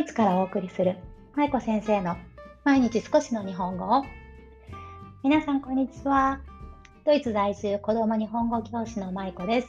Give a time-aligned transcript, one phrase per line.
[0.00, 0.96] イツからお送りする
[1.36, 2.16] 舞子先生の
[2.64, 4.02] 毎日少しの日本語を。
[5.22, 6.40] 皆さんこんにちは。
[7.04, 9.68] ドイツ在住子供日本語教師の舞子です。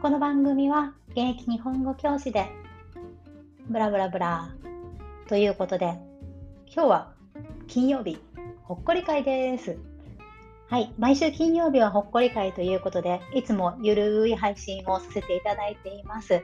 [0.00, 2.48] この番組は現役日本語教師で
[3.68, 4.54] ブラブラブラ
[5.28, 5.98] ということで
[6.72, 7.12] 今日は
[7.66, 8.18] 金曜日
[8.62, 9.76] ほっこり会です。
[10.70, 16.40] はい、毎週金曜日はほっこり会ということで、いつもゆるい配信をさせていただいています。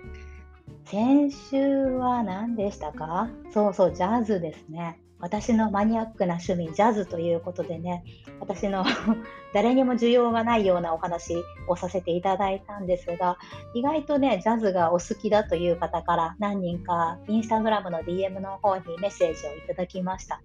[0.91, 3.29] 先週は何でしたか？
[3.55, 4.99] そうそう、ジャズですね。
[5.21, 8.03] 私のマニアックな趣味、ジャズということでね、
[8.41, 8.85] 私の
[9.55, 11.37] 誰にも需要がないようなお話
[11.69, 13.39] をさせていただいたんですが、
[13.73, 20.43] 意外とね、ジャズがお好きだという方から何人か、インスタグラムの DM の方にメッセージをいただきました。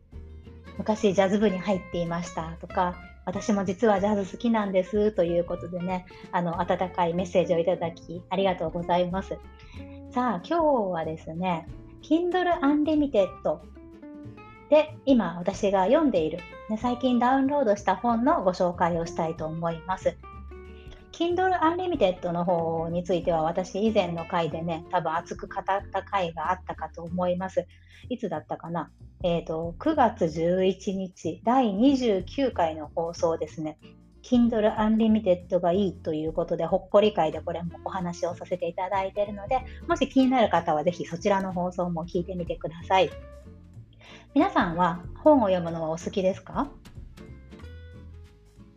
[0.77, 9.37] 昔ジャズ部に入っていましたとか、私も実はジャズ好きなんですということでね、あの、温かいメッセージをいただき、ありがとうございます。
[10.15, 10.63] さあ、今日
[10.93, 11.67] はですね、
[12.01, 13.27] Kindle Unlimited
[14.69, 16.37] で今私が読んでいる、
[16.69, 20.15] ね、最近ダウンロードした本のご紹介をしたいと思います。
[21.11, 27.67] Kindle Unlimited の方については私以前の回でね、多分熱く語った回があったかと思います。
[28.07, 28.89] いつだったかな？
[29.21, 33.77] えっ、ー、と、9月11日、第29回の放送ですね。
[34.27, 43.11] Kindle Unlimited がいいということで、ほっこり会でこれもお話をさせていただいているので、もし気になる方はぜひそちらの放送も聞いてみてください。
[44.33, 46.69] 皆さんは本を読むのはお好きですか？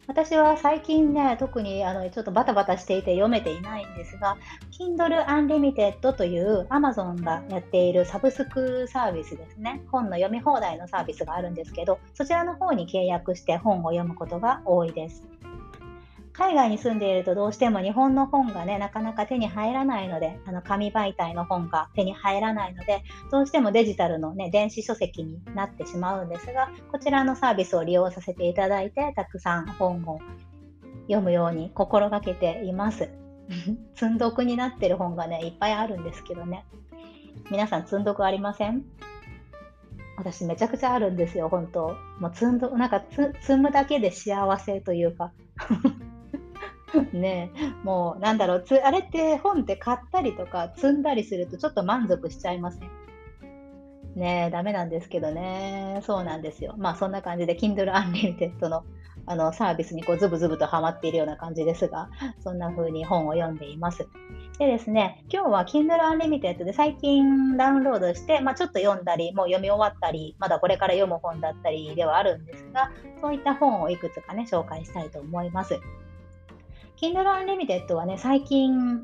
[0.09, 4.39] 私は最近ね、特にあのちょっとバタバタしていて読めていないんですが、
[4.73, 9.83] Kindle Unlimited という Amazon がやっているサブスクサービスですね。
[9.93, 15.23] 本の読み放題のサービスがあるんですけど、そちらの方に契約して本を読むことが多いです。
[16.39, 30.21] 海外に住んでいるとどうしても日本の本がね、なかなか手に入らないので、あの紙媒体の本が手に入らないので、どうしてもデジタルのね、電子書籍になってしまうんですが、こちらのサービスを利用させていただいて、たくさん本を
[31.09, 33.11] 読むように心がけています。
[33.97, 36.65] 積んどくになってる本がね、いっぱいあるんですけどね。
[37.51, 38.85] 皆さん積んどくありません？
[40.17, 41.97] 私めちゃくちゃあるんですよ、本当。
[42.21, 45.33] もう積んど、なんか積むだけで幸せというか
[47.13, 47.51] ね
[47.85, 52.91] もうなんだろうつあれって本って買ったりとか積んだりするとちょっと満足しちゃいません？
[54.17, 56.01] ねえダメなんですけどね。
[56.03, 56.75] そうなんですよ。
[56.79, 58.85] まあそんな感じで Kindle Unlimited の
[59.27, 64.09] あのサービスにこうズブズブとハマっているような感じですがそんな風に本を読んでいます。
[64.59, 75.79] でですね今日は Kindle Unlimited で最近ダウンロードして、まあ、ちょっと読んだりもう読み終わったりまだこれから読む本だったりではあるんですがそういった本をいくつかね紹介したいと思います。
[77.01, 79.03] Kindle Unlimited はね、最近、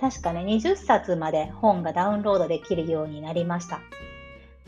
[0.00, 3.80] 確かね、20冊まで本がダウンロードできるようになりました。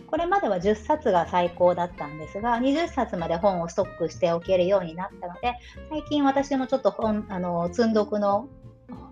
[0.07, 5.55] これまでは10冊が最高だったんですが、20冊まで本をストックしておけるようになったので、
[5.91, 8.49] 最近私もちょっと本、あの、積んどくの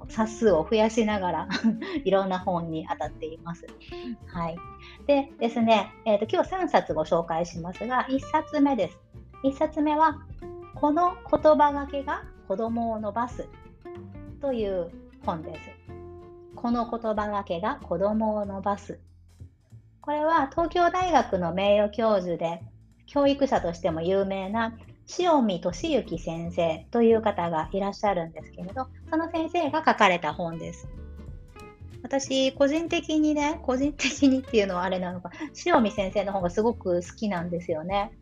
[0.08, 1.48] 冊数を増やしながら
[2.04, 3.66] いろんな本に当たっています。
[4.26, 4.56] はい。
[5.06, 8.98] でですね、えーと、今日3冊ご紹介しますが、1冊目です。
[9.42, 10.18] 1冊目は、
[10.74, 13.48] この言葉がけが子供を伸ばす
[14.40, 14.90] という
[15.24, 15.60] 本です。
[16.54, 19.00] この言葉がけが子供を伸ばす。
[20.00, 22.60] これは東京大学の名誉教授で
[23.06, 24.76] 教育者としても有名な
[25.18, 30.88] 塩見俊之先生という方がいらっしゃるんですけれど、その先生が書かれた本です。
[32.02, 35.30] 私、個人的にね、個人的にっていうのはあれなのか、
[35.64, 38.12] 塩見先生の方がすごく好きなんですよね。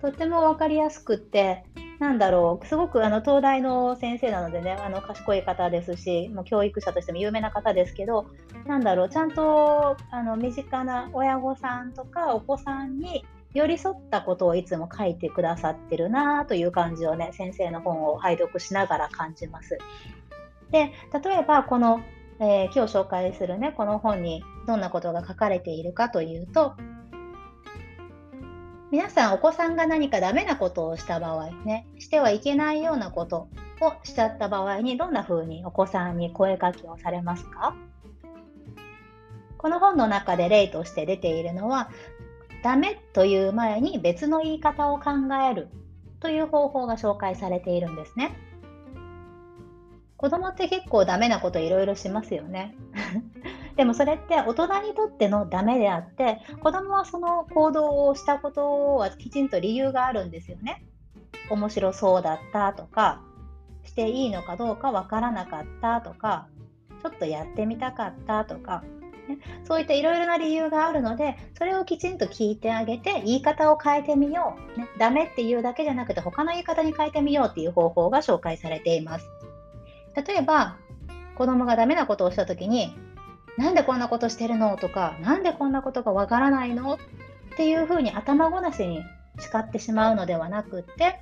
[0.00, 1.64] とっても分かりやすくって、
[2.02, 8.26] なんだろう、すごくあの東大の先生なのでね、あの賢い方ですし、もう教育者としても有名な方ですけど、
[8.66, 13.24] なんだろう、ちゃんとあの身近な親御さんとかお子さんに
[13.54, 19.78] 寄り添ったことをいつも書いてくださってるなという感じをね、先生の本を拝読しながら感じます。
[20.72, 20.90] で、
[21.24, 22.00] 例えばこの、
[22.40, 26.74] えー、今日紹介するね、この本にどんなことが書かれているかというと、
[28.92, 33.48] 皆さんお子さんが何かダメなことをした場合ねしてはいけないようなこと
[33.80, 37.74] をしちゃった場合にどんな風にお子さんに声かけをされますか？
[39.56, 41.88] この本の中で例として出ているのは
[42.62, 45.10] ダメという前に別の言い方を考
[45.50, 45.68] える
[46.20, 48.36] という方法が紹介されているんですね。
[50.18, 52.74] 子供って結構ダメなこといろいろしますよね。
[53.76, 60.84] でもそれって大人にとってのダメであって子供はその行動をしたことはきちんと理由があるんですよね。
[61.50, 63.22] 面白そうだったとか
[63.84, 66.46] していいのかどうかわからなかったとか
[67.02, 68.84] ちょっとやってみたかったとか
[69.28, 74.80] ね、そういったいろいろな理由があるので、それをきちんと聞いてあげて、言い方を変えてみよう。
[74.80, 79.26] ね、ダメっていうだけじゃなくて、他の言い方に変えてみようっていう方法が紹介されています。
[80.26, 80.76] 例えば、
[81.36, 82.94] 子供がダメなことをしたときに、
[83.58, 84.76] なんでこんなことしてるの？
[84.76, 86.94] とか、なんでこんなことがわからないの？
[86.94, 86.98] っ
[87.56, 89.02] ていうふうに頭ごなしに
[89.38, 91.20] 叱ってしまうのではなくって、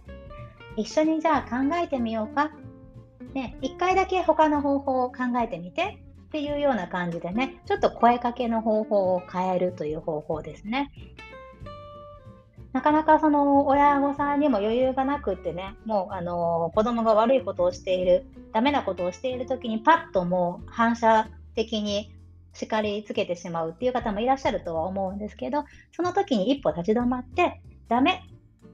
[0.77, 2.50] 一緒にじゃあ考えてみようか。
[3.35, 10.91] ね、一回だけ他の方法を考えてみてっていうような感じでね、ちょっと声かけの方法を変えるという方法ですね。
[12.73, 22.12] なかなかその親御さんにも余裕がなくってね、もうあの子供が悪いことをしている、ダメなことをしている時にパッともう反射的に
[22.52, 28.23] 叱りつけてしまうっていう方もいらっしゃるとは思うんですけど、その時に一歩立ち止まって、ダメ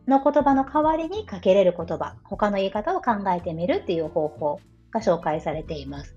[0.06, 6.17] の言葉の代わりにかけれる言葉、他の言い方を考えてみるっていう方法が紹介されています。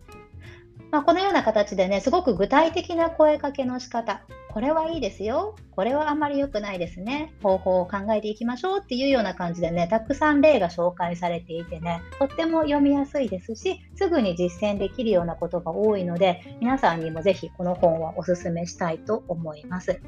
[0.92, 20.02] まあ、このような形でね、すごく具体的な声かけの仕方、これはいいですよ、これはあまり良くないですね、方法を考えていきましょうっていうような感じでね、たくさん例が紹介されていてね、とっても読みやすいですし、すぐに実践できるようなことが多いので、皆さんにもぜひこの本はおすすめしたいと思います。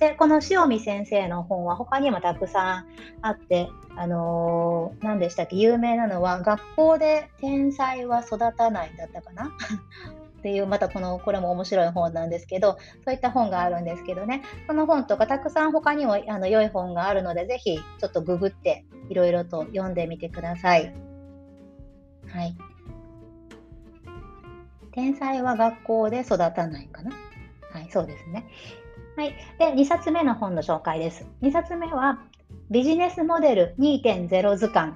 [0.00, 2.86] で、この塩見先生の本は他にもたくさん
[3.20, 9.52] あって、あのー、何でしたっけ、有名なのは、学校で天才は育たないだったかな？
[10.42, 20.92] っていう、またこの、これも面白い本なんですけど、そういった本があるんですけどね、その本とかたくさん他にもあの良い本があるので、ぜひちょっとググっていろいろと読んでみてください。
[22.26, 22.56] はい。
[24.90, 27.12] 天才は学校で育たないかな？
[27.70, 28.48] はい、そうですね。
[29.16, 29.36] はい。
[29.60, 31.24] で、2冊目の本の紹介です。
[31.40, 32.18] 2冊目は、
[32.68, 34.94] ビジネスモデル2.0図鑑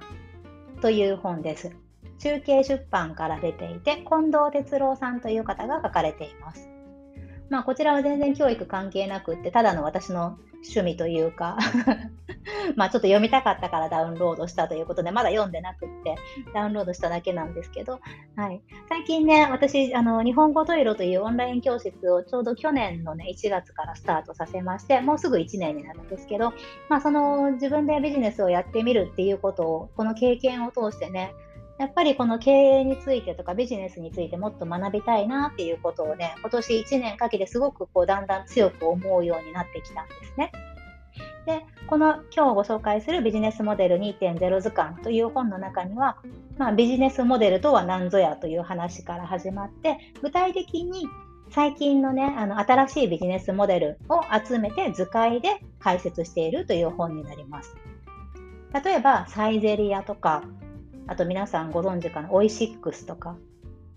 [0.83, 1.71] という本です。
[2.19, 6.69] 中継出版から出ていて、近藤哲郎さんという方が書かれています。
[7.49, 11.59] まあ、こちらは全然教育関係なくって、ただの私の趣味というか
[12.77, 16.17] まあちょっと読みたかったからダウンロードしたということで、まだ読んでなくって、
[16.55, 18.01] ダウンロードしただけなんですけど、
[18.37, 18.63] はい。
[18.89, 26.53] 最近ね、私、あの、日本語トイロというオンライン教室をちょうど去年のね、1月からスタートさせまして、もうすぐ1年になるんですけど、
[26.89, 31.33] まあその自分でビジネスをやってみるっていうことを、この経験を通してね、
[31.79, 40.53] やっぱりこの経営についてとかビジネスについてもっと学びたいなっていうことをね、今年1年かけてすごくこうだんだん強く思うようになってきたんですね。
[41.45, 46.19] で、この今日ご紹介するビジネスモデル2.0図鑑という本の中には、
[46.59, 51.07] まあ、ビジネスモデルとは何ぞやという話から始まって、具体的に
[51.51, 57.77] 最近のね、あの新しいビジネスモデルを集めて図解で解説しているという本になります。
[58.85, 60.43] 例えば、サイゼリアとか、
[61.09, 63.37] あと皆さんご存知かな、オイシックスとか、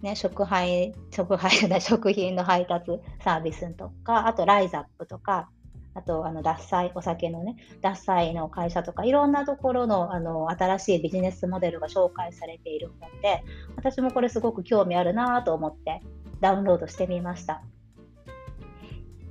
[0.01, 5.49] ね、食配、食配じゃない、 食品の配達サービスとか、あとライザップとか、
[5.95, 13.43] あとあの脱菜、お酒のね、脱菜の会社とか、いろんなところのあの新しいビジネスモデルが紹介されている本で、
[13.75, 16.01] 私もこれすごく興味あるなと思って
[16.39, 17.63] ダウンロードしてみました。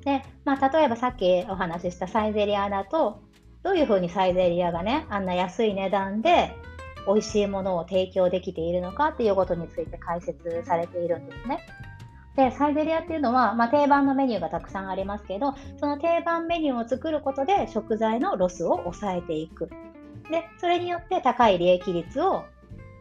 [0.05, 3.21] で、まあ、例えばさっきお話ししたサイゼリアだと、
[3.63, 6.55] どういうふうにサイゼリアがね、あんな安い値段で
[7.09, 11.61] 美味しいものを提供できているのかっていうことについて解説されているんですね。
[12.37, 19.69] で、サイゼリアっていうのは、まあ、定番のメニューがたくさんありますけど、その定番メニューを作ることで食材のロスを抑えていく。
[20.31, 22.45] で、それによって高い利益率を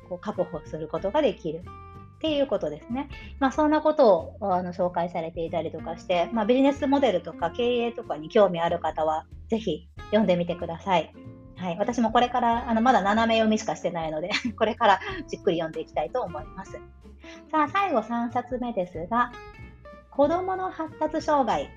[0.10, 1.62] こう確保することができる。
[2.18, 3.10] っていうことですね。
[3.40, 11.14] まあ、そんなことをあの紹介されていたりとかして、まあ、ビジネスモデルとか経営とかに興味ある方は、ぜひ読んでみてください。
[11.58, 16.80] はい、私もこれからあのまだ斜め読みしかしてないので これからじっくり読んでいきたいと思います。
[17.52, 19.32] さあ最後3冊目ですが
[20.12, 21.70] 子どもの発達障害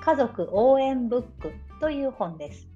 [0.00, 2.68] 家族応援ブックという本です。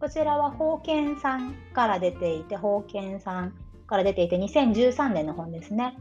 [0.00, 3.54] こちらは宝剣さんから出ていて宝剣さん
[3.86, 5.96] から出ていて2013年の本ですね。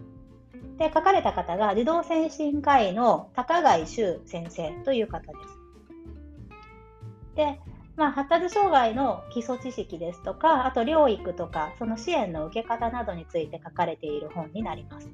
[0.77, 5.65] で書かれた方が児童精神科医の高貝修先生という方です。
[7.35, 7.59] で
[7.95, 15.09] まあ、発達障害の基礎知識ですとか、あと療育とか、その支援の受け方などについて書かれている本になります。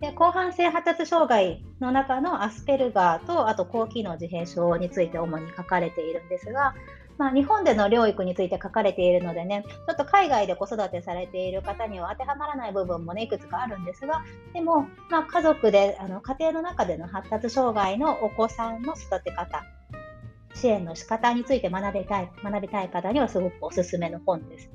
[0.00, 6.74] で広範性発達障害の中のアスペルガーと、あと高機能自閉症について主に書かれているんですが、
[7.18, 19.62] まあ、日本での療育について書かれているのでね、ちょっと海外で子育てされている方には当てはまらない部分もね、いくつかあるんですが、でも、まあ、家族で、あの家庭の中での発達障害のお子さんの育て方、
[20.54, 24.70] 支援の仕方について学びたい、学びたい方にはすごくおすすめの本です。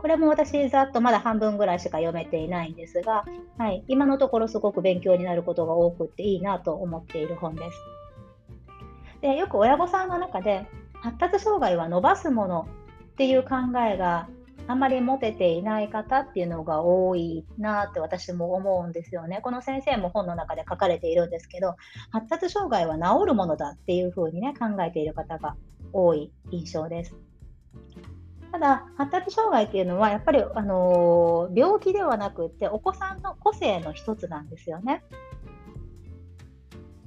[0.00, 3.24] これも私、ざっとまだ半分ぐらいしか読めていないんですが、
[3.58, 7.78] はい、今のところすごく勉強になることが多くっていいなと思っている本です。
[9.20, 12.68] でよく親御さんの中で、発達障害は伸ばすもの
[13.12, 13.56] っていう考
[13.90, 14.28] えが
[14.68, 19.40] あんまり持てていない方っていうのが多いなって私も思うんですよね。
[19.42, 21.76] この先生も本の中で書かれているんですけど、
[22.10, 25.56] 発達障害は治るものだっていうふうにね、考えている方が
[25.92, 27.14] 多い印象です。
[28.50, 35.02] ただ、発達障害っていうのは、やっぱり、あのー、病気ではなくって、お子さんの個性の一つなんですよね。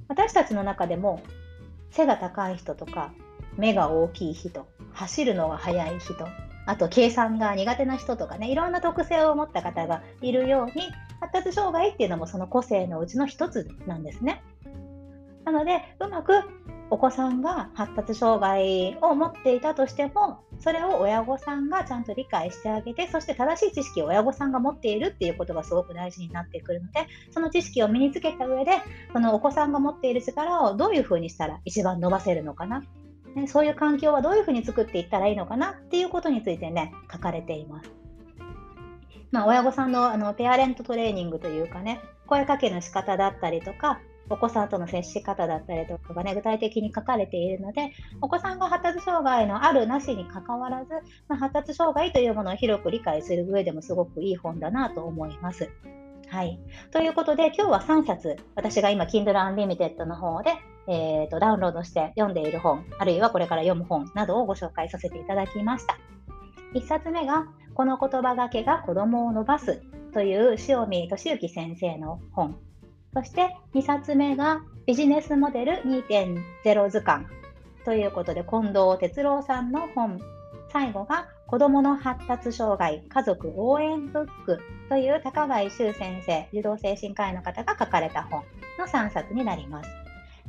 [0.08, 1.20] 私たちの中でも、
[1.90, 3.12] 背が高い人とか、
[3.56, 6.26] 目が大きい人、走るのが速い人、
[6.70, 10.84] あと計算が苦手な人とかね、いろんな特性を持った方がいるように、
[11.18, 14.40] 発達障害っていうのもその個性のうちの一つなんですね。
[15.44, 16.32] なので、うまく
[16.88, 28.74] お子さんが発達障害を持っていたとしても、それを親御さんがちゃんと理解してあげて、そして正しい知識を親御さんが持っているっていうことがすごく大事になってくるので、その知識を身につけた上で、
[29.12, 32.84] そのお子さんが持っている力をどういうふうにしたら一番伸ばせるのかな。
[33.34, 37.90] ね、そういう環境はどういうふうに作っていったらいいのかなっていうことについてね、書かれています。
[39.30, 50.92] まあ、親御さんのあのペアレントトレーニングというかね、声かけの仕方だったりとか、お子さんとの接し方だったりとかがね、具体的に書かれているので、お子さんが発達障害のあるなしにかかわらず、
[51.28, 55.68] まあ、発達障害というものを広く理解する上でもすごくいい本だなと思います。
[56.28, 56.60] はい。
[56.92, 60.52] ということで、今日は3冊、私が今、Kindle Unlimited の方で
[60.90, 65.96] えーと、ダウンロードして読んでいる本、あるいはこれから読む本などをご紹介させていただきました。
[66.74, 69.80] 1冊目が、この言葉がけが子供を伸ばす
[70.12, 72.58] という塩見俊之先生の本。
[73.14, 77.26] そして2冊目が、ビジネスモデル2.0図鑑
[77.84, 80.18] ということで、近藤哲郎さんの本。
[80.72, 88.42] 最後が、子どもの発達障害家族応援ブックという高貝修先生、児童精神科医の方が書かれた本
[88.78, 89.99] の3冊になります。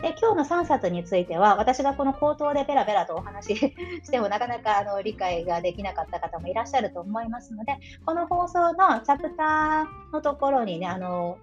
[0.02, 11.38] で今日の3冊については私がこの口頭でペラペラとお話し してもなかなかあの理解ができなかった方もいらっしゃると思いますのでこの放送のチャプターのところにねあの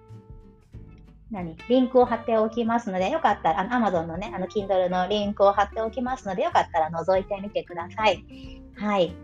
[1.30, 8.24] 何リンクを貼っておきますので、よかったら、あの Amazon のね、あの Kindle のリンクを貼っておきますので、よかったら覗いてみてください。
[8.76, 9.14] はい。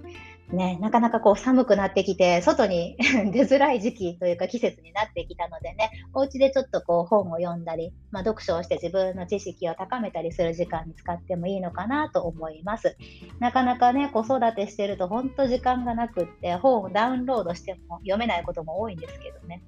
[0.52, 2.96] ね、なかなかこう寒くなってきて、外に
[3.32, 12.96] 出づらい時期というか季節になってきたのでね、お家でちょっとこう本を読んだり、まあ、読書をして自分の知識を高めたりする時間に使ってもいいのかなと思います。
[13.40, 19.62] なかなかね、子育てしてると本当時間がなくって、本をダウンロードしても読めないことも多いんですけどね、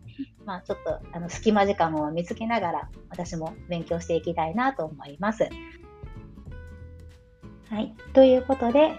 [0.44, 5.48] まあちょっとあの隙間時間を見つけながら私も勉強していきたいなと思います。
[7.70, 7.94] はい。
[8.12, 8.92] ということで、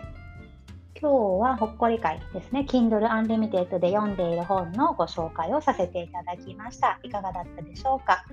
[1.00, 1.14] 今日
[1.44, 2.66] はほっこり会ですね。
[2.68, 7.00] Kindle Unlimited で読んでいる本のご紹介をさせていただきました。
[7.04, 8.26] いかがだったでしょうか？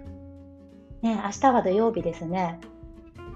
[1.02, 2.58] ね、明日は土曜日ですね。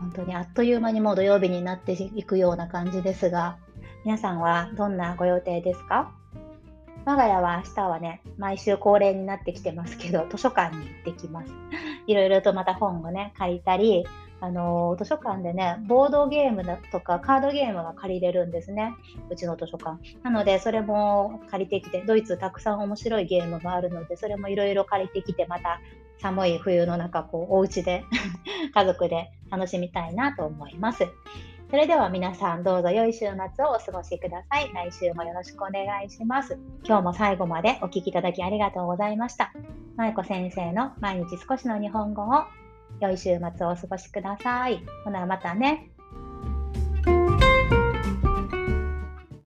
[0.00, 3.58] 本当にあっという間にもう土曜日になっていくような感じですが、
[4.06, 6.10] 皆さんはどんなご予定ですか？
[7.04, 11.52] 我が家は明日はね、毎週恒例になってきてますけど、図書館に行ってきます。
[12.06, 14.06] いろいろとまた本をね、借りたり、
[14.40, 18.94] あの図書館でね、ボードゲームだとかカードゲームが借りれるんですね、
[19.30, 19.98] うちの図書館。
[20.22, 25.80] なので、それも借りてきて、ドイツたくさん面白いゲームがあるので、それもいろいろ借りてきて、また
[26.18, 28.04] 寒い冬の中、こう、お家で
[28.74, 31.06] 家族で楽しみたいなと思います。
[31.70, 33.28] それでは皆さんどうぞ良い週末
[33.66, 34.72] をお過ごしください。
[34.72, 36.58] 来週もよろしくお願いします。
[36.82, 39.52] 今日も最後までお聴きいただきありがとうございました。
[39.96, 42.44] まいこ先生の毎日少しの日本語を
[43.00, 44.82] 良い週末をお過ごしください。
[45.04, 45.90] ほなまたね。